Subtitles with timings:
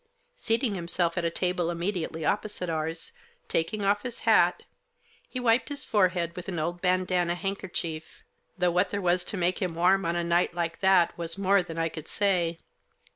[0.35, 3.11] Seating himself at a table immediately opposite ours,
[3.47, 4.63] taking off his hat,
[5.29, 8.23] he wiped his forehead with an old bandanna handkerchief;
[8.57, 11.61] though what there was to make him warm on a night like that was more
[11.61, 12.57] than I could say.